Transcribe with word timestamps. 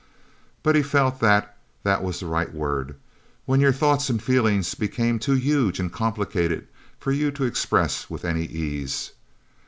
But 0.63 0.75
he 0.75 0.81
felt 0.81 1.19
that 1.19 1.57
that 1.83 2.01
was 2.03 2.19
the 2.21 2.25
right 2.25 2.51
word, 2.51 2.95
when 3.45 3.59
your 3.59 3.71
thoughts 3.71 4.09
and 4.09 4.19
feelings 4.19 4.73
became 4.73 5.19
too 5.19 5.35
huge 5.35 5.79
and 5.79 5.93
complicated 5.93 6.67
for 6.99 7.11
you 7.11 7.29
to 7.29 7.43
express 7.45 8.09
with 8.09 8.25
any 8.25 8.45
ease. 8.45 9.11